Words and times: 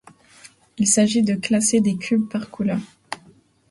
Il 0.79 0.87
s'agit 0.87 1.21
de 1.21 1.35
classer 1.35 1.79
des 1.79 1.95
cubes 1.95 2.27
par 2.27 2.49
couleur. 2.49 2.79